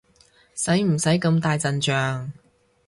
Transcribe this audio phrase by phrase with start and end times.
[0.55, 2.31] 使唔使咁大陣仗？